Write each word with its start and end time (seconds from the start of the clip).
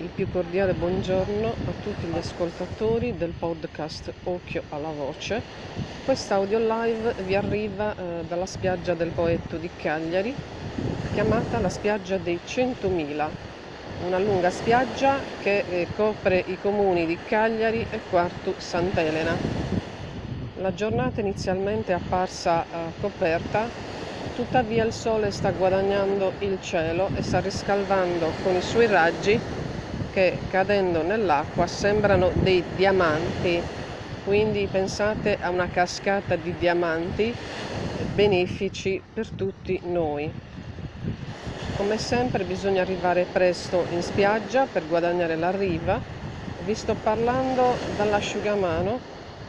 il 0.00 0.10
più 0.14 0.30
cordiale 0.30 0.74
buongiorno 0.74 1.48
a 1.48 1.72
tutti 1.82 2.06
gli 2.06 2.16
ascoltatori 2.16 3.16
del 3.16 3.32
podcast 3.36 4.12
Occhio 4.24 4.62
alla 4.68 4.90
Voce. 4.90 5.42
Quest'audio 6.04 6.58
live 6.58 7.14
vi 7.24 7.34
arriva 7.34 7.94
eh, 7.94 8.24
dalla 8.28 8.46
spiaggia 8.46 8.94
del 8.94 9.10
Poetto 9.10 9.56
di 9.56 9.68
Cagliari, 9.76 10.32
chiamata 11.14 11.58
la 11.58 11.68
spiaggia 11.68 12.16
dei 12.16 12.38
100.000, 12.46 13.28
una 14.06 14.18
lunga 14.18 14.50
spiaggia 14.50 15.18
che 15.42 15.64
eh, 15.68 15.86
copre 15.96 16.44
i 16.46 16.56
comuni 16.62 17.04
di 17.04 17.18
Cagliari 17.26 17.84
e 17.90 17.98
Quartu 18.08 18.54
Sant'Elena. 18.56 19.34
La 20.60 20.72
giornata 20.72 21.20
inizialmente 21.20 21.92
è 21.92 21.96
apparsa 21.96 22.62
eh, 22.62 22.66
coperta, 23.00 23.66
tuttavia 24.36 24.84
il 24.84 24.92
sole 24.92 25.32
sta 25.32 25.50
guadagnando 25.50 26.32
il 26.38 26.58
cielo 26.62 27.10
e 27.16 27.22
sta 27.22 27.40
riscaldando 27.40 28.30
con 28.44 28.54
i 28.54 28.62
suoi 28.62 28.86
raggi 28.86 29.57
che 30.18 30.46
cadendo 30.48 31.02
nell'acqua 31.02 31.68
sembrano 31.68 32.32
dei 32.34 32.74
diamanti, 32.74 33.62
quindi 34.24 34.66
pensate 34.66 35.36
a 35.40 35.48
una 35.48 35.68
cascata 35.68 36.34
di 36.34 36.56
diamanti 36.56 37.32
benefici 38.04 39.00
per 39.12 39.30
tutti 39.30 39.78
noi. 39.84 40.34
Come 41.72 41.98
sempre 41.98 42.44
bisogna 42.44 42.80
arrivare 42.82 43.26
presto 43.26 43.86
in 43.90 44.02
spiaggia 44.02 44.66
per 44.66 44.88
guadagnare 44.88 45.36
la 45.36 45.52
riva. 45.52 46.02
Vi 46.56 46.74
sto 46.74 46.96
parlando 46.96 47.78
dall'asciugamano, 47.86 49.00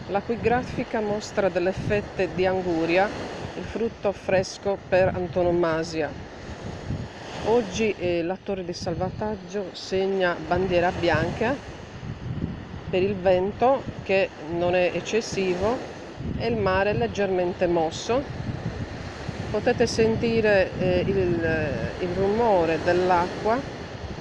la 0.06 0.22
cui 0.22 0.40
grafica 0.40 1.02
mostra 1.02 1.50
delle 1.50 1.72
fette 1.74 2.32
di 2.32 2.46
anguria, 2.46 3.12
il 3.54 3.64
frutto 3.64 4.12
fresco 4.12 4.78
per 4.88 5.10
antonomasia 5.16 6.14
Oggi 7.50 7.96
eh, 7.98 8.22
l'attore 8.22 8.64
di 8.64 8.74
salvataggio 8.74 9.70
segna 9.72 10.36
bandiera 10.36 10.92
bianca 10.92 11.56
per 12.88 13.02
il 13.02 13.16
vento 13.16 13.82
che 14.04 14.30
non 14.52 14.76
è 14.76 14.92
eccessivo 14.94 15.76
e 16.38 16.46
il 16.46 16.56
mare 16.56 16.94
leggermente 16.94 17.66
mosso. 17.66 18.22
Potete 19.50 19.88
sentire 19.88 20.70
eh, 20.78 21.04
il, 21.08 21.44
eh, 21.44 22.04
il 22.04 22.10
rumore 22.16 22.78
dell'acqua, 22.84 23.60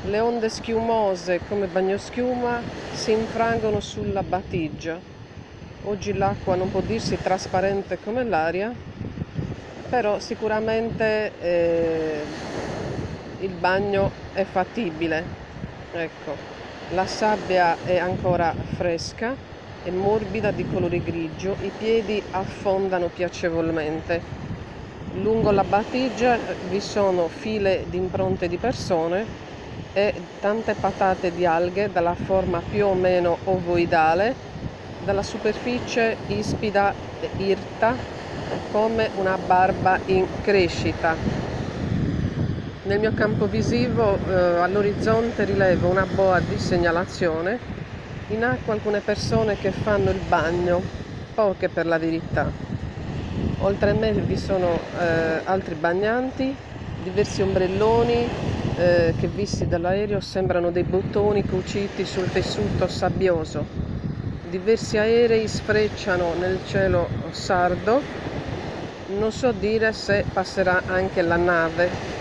le 0.06 0.20
onde 0.20 0.48
schiumose 0.48 1.40
come 1.46 1.66
bagnoschiuma 1.66 2.62
si 2.94 3.12
infrangono 3.12 3.80
sulla 3.80 4.22
battigia. 4.22 4.98
Oggi 5.84 6.14
l'acqua 6.14 6.54
non 6.54 6.70
può 6.70 6.80
dirsi 6.80 7.18
trasparente 7.20 7.98
come 8.02 8.24
l'aria, 8.24 8.72
però 9.90 10.18
sicuramente 10.18 11.32
eh, 11.40 12.46
il 13.40 13.54
bagno 13.54 14.10
è 14.32 14.44
fattibile. 14.44 15.24
Ecco, 15.92 16.36
la 16.90 17.06
sabbia 17.06 17.76
è 17.84 17.98
ancora 17.98 18.52
fresca 18.76 19.34
e 19.82 19.90
morbida 19.90 20.50
di 20.50 20.66
colore 20.66 21.00
grigio, 21.02 21.56
i 21.62 21.70
piedi 21.76 22.22
affondano 22.30 23.08
piacevolmente. 23.08 24.22
Lungo 25.14 25.50
la 25.50 25.64
battigia 25.64 26.36
vi 26.68 26.80
sono 26.80 27.28
file 27.28 27.84
di 27.88 27.96
impronte 27.96 28.48
di 28.48 28.56
persone 28.58 29.26
e 29.94 30.12
tante 30.40 30.74
patate 30.74 31.32
di 31.32 31.46
alghe 31.46 31.90
dalla 31.90 32.14
forma 32.14 32.60
più 32.60 32.86
o 32.86 32.94
meno 32.94 33.38
ovoidale, 33.44 34.34
dalla 35.04 35.22
superficie 35.22 36.16
ispida 36.28 36.94
e 37.20 37.30
irta 37.42 37.94
come 38.70 39.10
una 39.16 39.38
barba 39.38 39.98
in 40.06 40.26
crescita. 40.42 41.47
Nel 42.88 43.00
mio 43.00 43.12
campo 43.12 43.44
visivo 43.44 44.16
eh, 44.16 44.32
all'orizzonte 44.32 45.44
rilevo 45.44 45.88
una 45.88 46.06
boa 46.06 46.40
di 46.40 46.58
segnalazione, 46.58 47.58
in 48.28 48.42
acqua 48.42 48.72
alcune 48.72 49.00
persone 49.00 49.58
che 49.58 49.72
fanno 49.72 50.08
il 50.08 50.18
bagno, 50.26 50.80
poche 51.34 51.68
per 51.68 51.84
la 51.84 51.98
verità. 51.98 52.50
Oltre 53.60 53.90
a 53.90 53.92
me 53.92 54.12
vi 54.12 54.38
sono 54.38 54.78
eh, 54.98 55.42
altri 55.44 55.74
bagnanti, 55.74 56.56
diversi 57.02 57.42
ombrelloni 57.42 58.26
eh, 58.78 59.12
che 59.20 59.26
visti 59.26 59.68
dall'aereo 59.68 60.20
sembrano 60.20 60.70
dei 60.70 60.84
bottoni 60.84 61.44
cuciti 61.44 62.06
sul 62.06 62.32
tessuto 62.32 62.88
sabbioso. 62.88 63.66
Diversi 64.48 64.96
aerei 64.96 65.46
sfrecciano 65.46 66.32
nel 66.38 66.58
cielo 66.64 67.06
sardo, 67.32 68.00
non 69.18 69.30
so 69.30 69.52
dire 69.52 69.92
se 69.92 70.24
passerà 70.32 70.84
anche 70.86 71.20
la 71.20 71.36
nave 71.36 72.16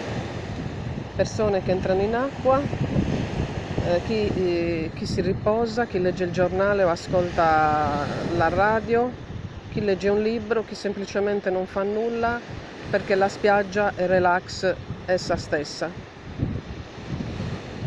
persone 1.17 1.63
che 1.63 1.71
entrano 1.71 2.03
in 2.03 2.13
acqua, 2.13 2.59
eh, 2.59 4.01
chi, 4.05 4.27
eh, 4.35 4.91
chi 4.93 5.07
si 5.07 5.21
riposa, 5.21 5.87
chi 5.87 5.99
legge 5.99 6.25
il 6.25 6.31
giornale 6.31 6.83
o 6.83 6.89
ascolta 6.89 8.05
la 8.35 8.49
radio, 8.49 9.09
chi 9.71 9.83
legge 9.83 10.09
un 10.09 10.21
libro, 10.21 10.63
chi 10.63 10.75
semplicemente 10.75 11.49
non 11.49 11.65
fa 11.65 11.81
nulla 11.81 12.39
perché 12.91 13.15
la 13.15 13.27
spiaggia 13.27 13.93
è 13.95 14.05
relax 14.05 14.71
essa 15.07 15.35
stessa. 15.35 15.89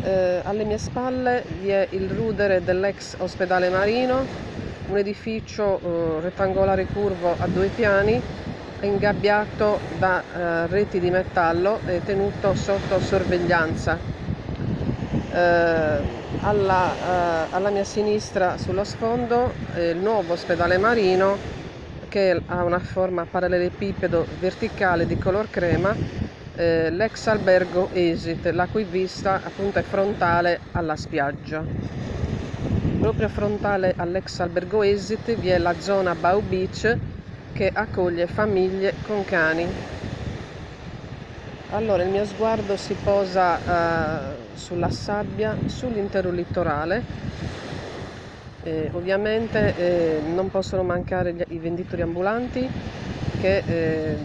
Eh, 0.03 0.41
alle 0.43 0.65
mie 0.65 0.77
spalle 0.77 1.45
vi 1.61 1.69
è 1.69 1.87
il 1.91 2.09
rudere 2.09 2.61
dell'ex 2.61 3.15
ospedale 3.19 3.69
marino, 3.69 4.25
un 4.89 4.97
edificio 4.97 5.79
eh, 5.79 6.21
rettangolare 6.21 6.85
curvo 6.85 7.33
a 7.37 7.47
due 7.47 7.69
piani 7.69 8.21
ingabbiato 8.81 9.79
da 9.97 10.21
eh, 10.21 10.67
reti 10.67 10.99
di 10.99 11.09
metallo 11.09 11.79
e 11.85 12.01
tenuto 12.03 12.53
sotto 12.55 12.99
sorveglianza. 12.99 13.97
Eh, 15.33 16.19
alla, 16.41 16.93
eh, 16.93 17.55
alla, 17.55 17.69
mia 17.69 17.83
sinistra 17.83 18.57
sullo 18.57 18.83
sfondo 18.83 19.53
il 19.77 19.97
nuovo 19.97 20.33
ospedale 20.33 20.77
marino 20.77 21.37
che 22.09 22.41
ha 22.45 22.63
una 22.63 22.79
forma 22.79 23.25
parallelepipedo 23.29 24.25
verticale 24.39 25.05
di 25.05 25.17
color 25.17 25.49
crema, 25.49 25.95
eh, 26.55 26.89
l'ex 26.89 27.27
albergo 27.27 27.89
Esit, 27.93 28.47
la 28.47 28.67
cui 28.67 28.83
vista 28.83 29.39
appunto 29.43 29.79
è 29.79 29.83
frontale 29.83 30.59
alla 30.73 30.97
spiaggia. 30.97 31.63
Proprio 32.99 33.29
frontale 33.29 33.93
all'ex 33.95 34.39
albergo 34.39 34.83
Esit 34.83 35.35
vi 35.35 35.49
è 35.49 35.57
la 35.57 35.73
zona 35.79 36.13
Bow 36.13 36.41
Beach 36.41 36.97
che 37.53 37.71
accoglie 37.73 38.27
famiglie 38.27 38.93
con 39.05 39.23
cani. 39.25 39.67
Allora 41.71 42.03
il 42.03 42.09
mio 42.09 42.25
sguardo 42.25 42.75
si 42.75 42.95
posa 43.01 43.57
eh, 43.57 44.35
sulla 44.55 44.89
sabbia, 44.89 45.55
sull'intero 45.67 46.29
litorale. 46.29 47.01
Eh, 48.63 48.89
ovviamente 48.93 49.73
eh, 49.75 50.21
non 50.33 50.51
possono 50.51 50.83
mancare 50.83 51.33
gli, 51.33 51.41
i 51.47 51.57
venditori 51.57 52.01
ambulanti 52.01 52.69
che 53.39 53.63
eh, 53.65 54.15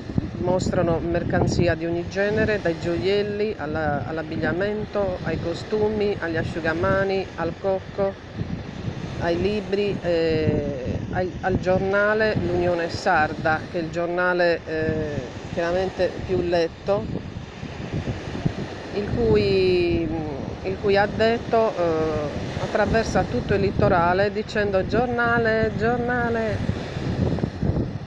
mostrano 0.41 0.99
mercanzia 0.99 1.75
di 1.75 1.87
ogni 1.87 2.07
genere, 2.09 2.61
dai 2.61 2.79
gioielli 2.79 3.55
alla, 3.57 4.07
all'abbigliamento, 4.07 5.19
ai 5.25 5.41
costumi, 5.41 6.17
agli 6.21 6.37
asciugamani, 6.37 7.27
al 7.37 7.53
cocco, 7.61 8.13
ai 9.21 9.41
libri, 9.41 9.97
eh, 10.03 10.99
ai, 11.13 11.31
al 11.41 11.59
giornale 11.59 12.37
L'Unione 12.37 12.89
Sarda, 12.89 13.61
che 13.71 13.79
è 13.79 13.83
il 13.83 13.91
giornale 13.91 14.61
eh, 14.67 15.21
chiaramente 15.53 16.11
più 16.27 16.41
letto, 16.43 17.05
il 18.95 19.09
cui, 19.15 20.07
il 20.65 20.77
cui 20.81 20.97
addetto 20.97 21.73
eh, 21.77 22.63
attraversa 22.63 23.23
tutto 23.25 23.55
il 23.55 23.61
litorale 23.61 24.33
dicendo 24.33 24.87
giornale, 24.87 25.73
giornale. 25.77 26.75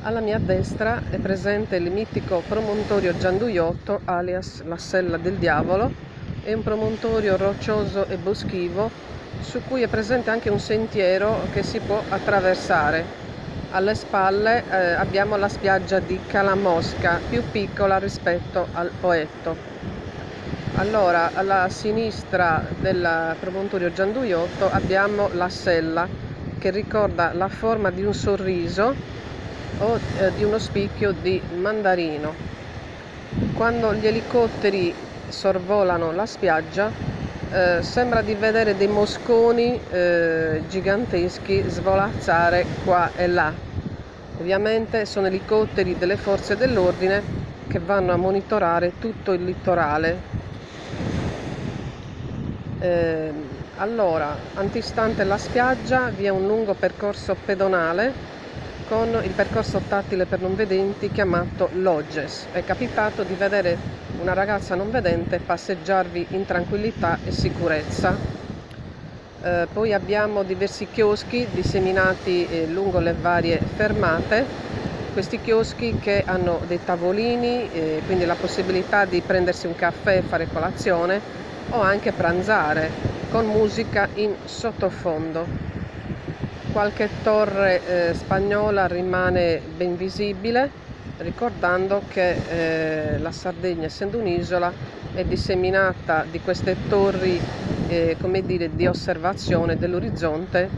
Alla 0.02 0.22
mia 0.22 0.40
destra 0.40 1.02
è 1.09 1.18
presente 1.18 1.76
il 1.76 1.91
mitico 1.91 2.41
promontorio 2.47 3.16
Gianduiotto, 3.16 4.00
alias 4.06 4.64
la 4.64 4.78
Sella 4.78 5.18
del 5.18 5.36
Diavolo, 5.36 5.91
è 6.44 6.53
un 6.53 6.64
promontorio 6.64 7.36
roccioso 7.36 8.08
e 8.08 8.17
boschivo 8.17 8.90
su 9.40 9.62
cui 9.68 9.82
è 9.82 9.88
presente 9.88 10.30
anche 10.30 10.50
un 10.50 10.59
sentiero 10.59 11.47
che 11.52 11.64
si 11.64 11.80
può 11.80 12.03
attraversare. 12.08 13.06
Alle 13.72 13.96
spalle 13.96 14.64
eh, 14.70 14.94
abbiamo 14.94 15.38
la 15.38 15.47
spiaggia 15.47 16.00
di 16.00 16.20
Calamosca, 16.26 17.20
più 17.30 17.44
piccola 17.52 17.97
rispetto 18.00 18.68
al 18.74 18.91
Poetto. 19.00 19.56
Allora, 20.76 21.32
alla 21.34 21.68
sinistra 21.70 22.64
del 22.80 23.36
promontorio 23.40 23.91
Gianduiotto 23.91 24.70
abbiamo 24.72 25.30
la 25.34 25.50
sella 25.50 26.08
che 26.58 26.72
ricorda 26.72 27.32
la 27.34 27.47
forma 27.47 27.90
di 27.90 28.03
un 28.03 28.14
sorriso 28.14 28.96
o 29.80 30.00
eh, 30.18 30.34
di 30.34 30.44
uno 30.44 30.58
spicchio 30.58 31.12
di 31.12 31.42
mandarino. 31.59 32.34
Quando 33.56 33.94
gli 33.94 34.08
elicotteri 34.08 34.94
sorvolano 35.28 36.12
la 36.12 36.26
spiaggia 36.26 36.90
eh, 37.51 37.81
sembra 37.81 38.22
di 38.22 38.34
vedere 38.35 38.75
dei 38.75 38.87
mosconi 38.87 39.79
eh, 39.91 40.61
giganteschi 40.69 41.63
svolazzare 41.67 42.66
qua 42.84 43.11
e 43.16 43.28
là. 43.28 43.51
Ovviamente 44.40 45.05
sono 45.05 45.28
elicotteri 45.28 45.97
delle 45.97 46.16
forze 46.16 46.55
dell'ordine 46.55 47.22
che 47.67 47.79
vanno 47.79 48.13
a 48.13 48.17
monitorare 48.17 48.93
tutto 48.99 49.34
il 49.34 49.43
litorale. 49.43 50.17
Eh, 52.79 53.31
Allora, 53.79 54.35
antistante 54.55 55.23
la 55.23 55.37
spiaggia 55.37 56.09
vi 56.09 56.25
è 56.25 56.29
un 56.29 56.46
lungo 56.46 56.73
percorso 56.73 57.34
pedonale 57.46 58.11
con 58.90 59.22
il 59.24 59.34
percorso 59.34 59.80
tattile 59.88 60.26
per 60.26 60.41
non 60.41 60.56
vedenti 60.56 61.12
chiamato 61.12 61.70
Lodges. 61.74 62.47
È 62.52 62.64
capitato 62.64 63.22
di 63.22 63.36
vedere 63.36 63.78
una 64.20 64.34
ragazza 64.34 64.74
non 64.74 64.90
vedente 64.90 65.38
passeggiarvi 65.38 66.26
in 66.32 66.44
tranquillità 66.46 67.20
e 67.24 67.32
sicurezza. 67.32 68.18
Eh, 69.41 69.68
poi 69.72 69.94
abbiamo 69.94 70.41
diversi 70.41 70.88
chioschi 70.91 71.47
disseminati 71.53 72.47
eh, 72.47 72.66
lungo 72.66 72.97
le 72.97 73.14
varie 73.14 73.62
fermate. 73.76 74.44
Questi 75.14 75.40
chioschi 75.40 76.00
che 76.00 76.24
hanno 76.26 76.59
dei 76.66 76.80
tavolini, 76.84 77.72
eh, 77.72 78.02
quindi 78.08 78.26
la 78.26 78.35
possibilità 78.35 79.06
di 79.06 79.22
prendersi 79.22 79.68
un 79.68 79.76
caffè 79.76 80.18
e 80.18 80.22
fare 80.22 80.47
colazione 80.52 81.22
o 81.70 81.80
anche 81.80 82.12
pranzare 82.12 82.90
con 83.30 83.46
musica 83.46 84.08
in 84.16 84.34
sottofondo. 84.46 85.69
Qualche 86.79 87.09
torre 87.23 88.09
eh, 88.09 88.14
spagnola 88.14 88.87
rimane 88.87 89.59
ben 89.76 89.97
visibile, 89.97 90.70
ricordando 91.17 92.03
che 92.08 92.37
eh, 93.16 93.20
la 93.20 93.34
Sardegna, 93.34 93.87
essendo 93.87 94.17
un'isola, 94.17 94.72
è 95.14 95.26
disseminata 95.26 96.23
di 96.31 96.40
queste 96.40 96.78
torri 96.87 97.37
eh, 97.90 98.16
come 98.22 98.46
dire, 98.46 98.73
di 98.73 98.87
osservazione 98.87 99.76
dell'orizzonte 99.76 100.70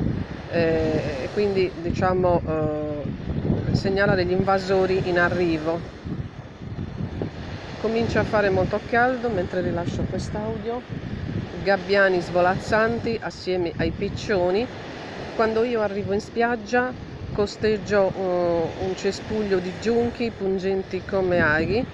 eh, 0.50 1.20
e 1.22 1.30
quindi 1.34 1.72
diciamo 1.80 2.42
eh, 2.48 3.76
segnala 3.76 4.16
degli 4.16 4.32
invasori 4.32 5.08
in 5.08 5.20
arrivo. 5.20 5.80
Comincia 7.80 8.22
a 8.22 8.24
fare 8.24 8.50
molto 8.50 8.80
caldo 8.90 9.30
mentre 9.30 9.62
rilascio 9.62 10.02
quest'audio. 10.10 10.82
Gabbiani 11.62 12.20
svolazzanti 12.22 13.20
assieme 13.22 13.74
ai 13.78 13.92
piccioni 13.92 14.90
quando 15.32 15.64
io 15.64 15.82
arrivo 15.82 16.14
in 16.14 16.20
spiaggia 16.20 16.94
costeggio 17.32 18.12
uh, 18.18 18.84
un 18.84 18.94
cespuglio 18.96 19.60
di 19.60 19.78
giunchi 19.78 20.34
pungenti 20.34 21.04
come 21.04 21.40
aghi 21.42 21.86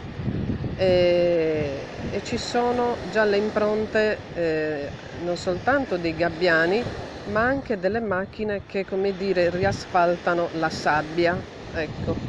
e, 0.73 1.87
e 2.09 2.21
ci 2.21 2.37
sono 2.37 2.99
già 3.03 3.23
le 3.25 3.37
impronte 3.37 4.23
eh, 4.33 4.91
non 5.19 5.35
soltanto 5.37 5.97
dei 5.97 6.13
gabbiani 6.13 6.85
ma 7.23 7.41
anche 7.45 7.77
delle 7.77 7.99
macchine 8.01 8.63
che 8.65 8.83
come 8.83 9.13
dire 9.13 9.49
riasfaltano 9.49 10.49
la 10.53 10.69
sabbia 10.69 11.43
ecco 11.71 12.19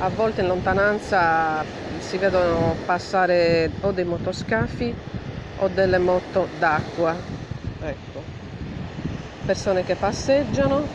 a 0.00 0.10
volte 0.10 0.40
in 0.42 0.46
lontananza 0.48 1.64
si 1.98 2.18
vedono 2.18 2.80
passare 2.84 3.76
o 3.80 3.92
dei 3.92 4.04
motoscafi 4.04 4.96
o 5.56 5.68
delle 5.68 5.98
moto 5.98 6.46
d'acqua. 6.50 7.20
Ecco. 7.78 8.37
Persone 9.48 9.82
che 9.82 9.96
passeggiano, 9.96 10.86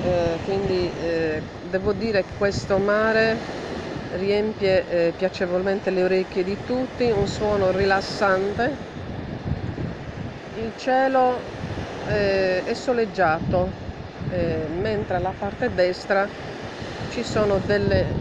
eh, 0.00 0.38
quindi 0.42 0.90
eh, 0.96 1.42
devo 1.68 1.92
dire 1.92 2.24
che 2.24 2.32
questo 2.38 2.78
mare 2.78 3.36
riempie 4.12 4.86
eh, 5.08 5.12
piacevolmente 5.12 5.90
le 5.90 6.02
orecchie 6.02 6.42
di 6.42 6.56
tutti, 6.64 7.10
un 7.10 7.26
suono 7.26 7.72
rilassante. 7.72 8.72
Il 10.54 10.72
cielo 10.78 11.42
eh, 12.08 12.62
è 12.64 12.72
soleggiato, 12.72 13.68
eh, 14.30 14.66
mentre 14.70 15.16
alla 15.16 15.34
parte 15.38 15.68
destra 15.74 16.26
ci 17.06 17.22
sono 17.22 17.58
delle 17.58 18.16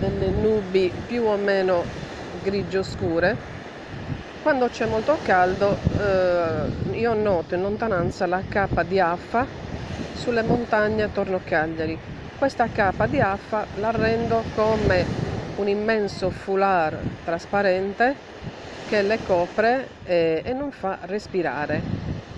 delle 0.00 0.30
nubi 0.30 0.90
più 1.06 1.24
o 1.24 1.36
meno 1.36 1.84
grigio 2.40 2.82
scure 2.82 3.36
quando 4.42 4.68
c'è 4.68 4.86
molto 4.86 5.18
caldo 5.22 5.76
eh, 5.98 6.98
io 6.98 7.14
noto 7.14 7.54
in 7.54 7.60
lontananza 7.60 8.26
la 8.26 8.42
cappa 8.48 8.82
di 8.82 8.98
affa 8.98 9.46
sulle 10.12 10.42
montagne 10.42 11.02
attorno 11.02 11.36
a 11.36 11.40
Cagliari. 11.40 11.98
Questa 12.38 12.66
cappa 12.68 13.06
di 13.06 13.20
affa 13.20 13.66
la 13.76 13.90
rendo 13.90 14.42
come 14.54 15.06
un 15.56 15.68
immenso 15.68 16.30
foulard 16.30 17.22
trasparente 17.24 18.16
che 18.86 19.02
le 19.02 19.18
copre 19.22 19.88
e, 20.04 20.42
e 20.44 20.52
non 20.54 20.70
fa 20.70 20.98
respirare. 21.02 21.80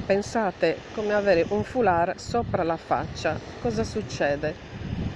Pensate 0.05 0.77
come 0.93 1.15
avere 1.15 1.47
un 1.51 1.63
foulard 1.63 2.17
sopra 2.17 2.65
la 2.65 2.77
faccia. 2.77 3.39
Cosa 3.61 3.85
succede? 3.85 4.55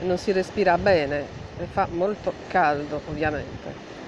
Non 0.03 0.19
si 0.19 0.31
respira 0.31 0.79
bene 0.79 1.27
e 1.59 1.67
fa 1.67 1.89
molto 1.91 2.33
caldo 2.47 3.01
ovviamente 3.07 4.06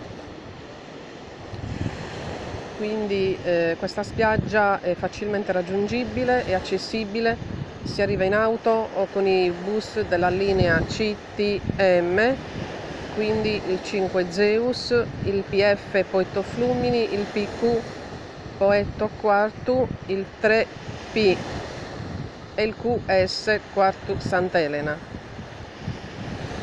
quindi 2.78 3.36
eh, 3.44 3.76
questa 3.78 4.02
spiaggia 4.02 4.80
è 4.80 4.94
facilmente 4.94 5.52
raggiungibile 5.52 6.46
e 6.46 6.54
accessibile. 6.54 7.36
Si 7.82 8.00
arriva 8.00 8.25
in 8.25 8.34
auto 8.34 8.88
o 8.94 9.06
con 9.12 9.26
i 9.26 9.50
bus 9.50 10.00
della 10.08 10.30
linea 10.30 10.80
CTM 10.80 12.36
quindi 13.19 13.60
il 13.66 13.80
5 13.82 14.26
Zeus, 14.30 14.90
il 15.25 15.42
PF 15.42 16.04
Poetto 16.08 16.40
Flumini, 16.42 17.12
il 17.14 17.26
PQ 17.26 17.80
Poetto 18.56 19.10
Quartu, 19.20 19.88
il 20.06 20.25
3P 20.40 21.36
e 22.54 22.62
il 22.62 22.76
QS 22.76 23.58
Quartu 23.75 24.14
Sant'Elena 24.20 25.18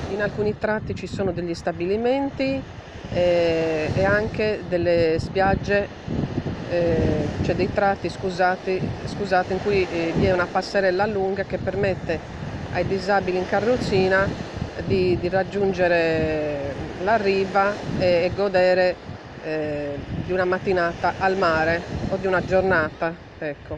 in 0.09 0.21
alcuni 0.21 0.57
tratti 0.57 0.95
ci 0.95 1.07
sono 1.07 1.31
degli 1.31 1.53
stabilimenti 1.53 2.61
eh, 3.13 3.89
e 3.93 4.03
anche 4.03 4.61
delle 4.67 5.17
spiagge, 5.19 5.87
eh, 6.69 7.27
cioè 7.41 7.55
dei 7.55 7.71
tratti 7.73 8.09
scusate, 8.09 8.79
scusate, 9.05 9.53
in 9.53 9.61
cui 9.61 9.87
eh, 9.89 10.13
vi 10.15 10.25
è 10.25 10.33
una 10.33 10.47
passerella 10.49 11.05
lunga 11.05 11.43
che 11.43 11.57
permette 11.57 12.19
ai 12.73 12.85
disabili 12.85 13.37
in 13.37 13.47
carrozzina 13.47 14.27
di, 14.85 15.17
di 15.19 15.29
raggiungere 15.29 16.73
la 17.03 17.15
riva 17.15 17.73
e, 17.97 18.05
e 18.05 18.31
godere 18.35 18.95
eh, 19.43 19.97
di 20.25 20.31
una 20.31 20.45
mattinata 20.45 21.13
al 21.19 21.37
mare 21.37 21.81
o 22.09 22.17
di 22.17 22.27
una 22.27 22.43
giornata. 22.43 23.13
Ecco. 23.37 23.77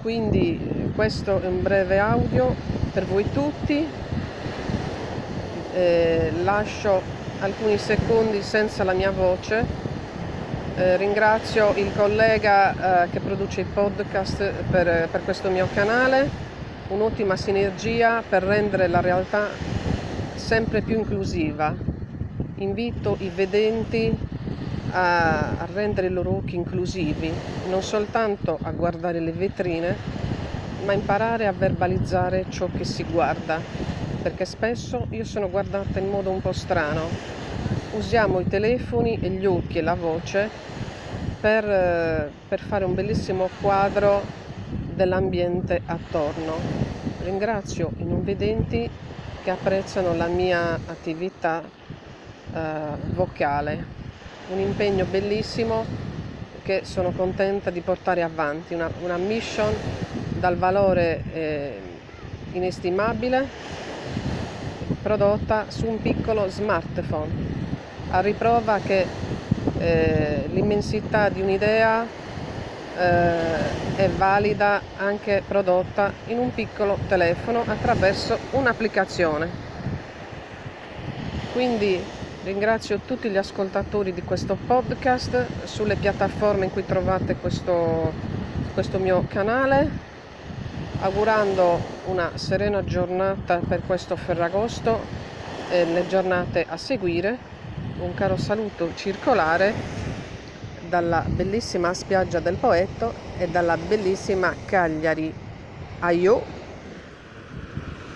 Quindi 0.00 0.90
questo 0.96 1.40
è 1.40 1.46
un 1.46 1.62
breve 1.62 1.98
audio 1.98 2.54
per 2.92 3.06
voi 3.06 3.24
tutti. 3.32 3.86
Eh, 5.74 6.32
lascio 6.42 7.00
alcuni 7.40 7.78
secondi 7.78 8.42
senza 8.42 8.84
la 8.84 8.92
mia 8.92 9.10
voce. 9.10 9.64
Eh, 10.76 10.96
ringrazio 10.96 11.72
il 11.76 11.90
collega 11.94 13.04
eh, 13.04 13.10
che 13.10 13.20
produce 13.20 13.60
il 13.60 13.66
podcast 13.66 14.52
per, 14.70 15.08
per 15.10 15.24
questo 15.24 15.50
mio 15.50 15.68
canale, 15.72 16.28
un'ottima 16.88 17.36
sinergia 17.36 18.22
per 18.26 18.42
rendere 18.42 18.88
la 18.88 19.00
realtà 19.00 19.48
sempre 20.34 20.82
più 20.82 20.96
inclusiva. 20.98 21.74
Invito 22.56 23.16
i 23.20 23.30
vedenti 23.34 24.30
a 24.94 25.66
rendere 25.72 26.08
i 26.08 26.10
loro 26.10 26.36
occhi 26.36 26.54
inclusivi, 26.54 27.32
non 27.70 27.82
soltanto 27.82 28.58
a 28.62 28.70
guardare 28.72 29.20
le 29.20 29.32
vetrine, 29.32 30.21
ma 30.84 30.92
imparare 30.92 31.46
a 31.46 31.52
verbalizzare 31.52 32.46
ciò 32.48 32.68
che 32.76 32.84
si 32.84 33.04
guarda, 33.04 33.60
perché 34.22 34.44
spesso 34.44 35.06
io 35.10 35.24
sono 35.24 35.48
guardata 35.48 35.98
in 35.98 36.08
modo 36.08 36.30
un 36.30 36.40
po' 36.40 36.52
strano. 36.52 37.08
Usiamo 37.92 38.40
i 38.40 38.48
telefoni 38.48 39.18
e 39.20 39.28
gli 39.28 39.46
occhi 39.46 39.78
e 39.78 39.82
la 39.82 39.94
voce 39.94 40.50
per, 41.40 41.64
eh, 41.64 42.30
per 42.48 42.60
fare 42.60 42.84
un 42.84 42.94
bellissimo 42.94 43.50
quadro 43.60 44.22
dell'ambiente 44.94 45.80
attorno. 45.84 46.58
Ringrazio 47.20 47.90
i 47.98 48.04
non 48.04 48.24
vedenti 48.24 48.88
che 49.42 49.50
apprezzano 49.50 50.14
la 50.14 50.28
mia 50.28 50.74
attività 50.86 51.62
eh, 52.54 52.60
vocale, 53.14 53.84
un 54.48 54.58
impegno 54.58 55.04
bellissimo 55.04 55.84
che 56.62 56.82
sono 56.84 57.10
contenta 57.10 57.70
di 57.70 57.80
portare 57.80 58.22
avanti, 58.22 58.74
una, 58.74 58.88
una 59.02 59.16
mission 59.16 59.74
dal 60.42 60.56
valore 60.56 61.22
eh, 61.32 61.80
inestimabile 62.50 63.46
prodotta 65.00 65.66
su 65.68 65.86
un 65.86 66.02
piccolo 66.02 66.48
smartphone, 66.48 67.30
a 68.10 68.20
riprova 68.20 68.80
che 68.84 69.06
eh, 69.78 70.48
l'immensità 70.50 71.28
di 71.28 71.40
un'idea 71.40 72.04
eh, 72.04 73.94
è 73.94 74.08
valida 74.08 74.82
anche 74.96 75.44
prodotta 75.46 76.12
in 76.26 76.38
un 76.38 76.52
piccolo 76.52 76.98
telefono 77.06 77.62
attraverso 77.64 78.36
un'applicazione. 78.50 79.48
Quindi 81.52 82.02
ringrazio 82.42 82.98
tutti 83.06 83.28
gli 83.28 83.36
ascoltatori 83.36 84.12
di 84.12 84.22
questo 84.22 84.56
podcast 84.66 85.66
sulle 85.66 85.94
piattaforme 85.94 86.64
in 86.64 86.72
cui 86.72 86.84
trovate 86.84 87.36
questo, 87.36 88.12
questo 88.74 88.98
mio 88.98 89.24
canale 89.28 90.10
augurando 91.02 91.80
una 92.06 92.30
serena 92.36 92.84
giornata 92.84 93.56
per 93.58 93.82
questo 93.84 94.14
Ferragosto 94.14 95.00
e 95.68 95.84
le 95.84 96.06
giornate 96.06 96.64
a 96.68 96.76
seguire. 96.76 97.36
Un 97.98 98.14
caro 98.14 98.36
saluto 98.36 98.94
circolare 98.94 99.74
dalla 100.88 101.24
bellissima 101.28 101.92
spiaggia 101.92 102.38
del 102.38 102.56
Poetto 102.56 103.12
e 103.36 103.48
dalla 103.48 103.76
bellissima 103.76 104.54
Cagliari. 104.64 105.32
Aio! 106.00 106.61